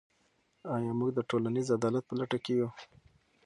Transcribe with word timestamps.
آیا 0.75 0.91
موږ 0.99 1.09
د 1.13 1.19
ټولنیز 1.29 1.67
عدالت 1.77 2.03
په 2.07 2.13
لټه 2.19 2.37
کې 2.43 2.53
یو؟ 2.59 2.69